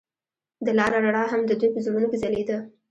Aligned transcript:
د 0.65 0.67
لاره 0.77 0.97
رڼا 1.05 1.23
هم 1.31 1.41
د 1.45 1.51
دوی 1.59 1.69
په 1.73 1.79
زړونو 1.85 2.07
کې 2.11 2.17
ځلېده. 2.23 2.57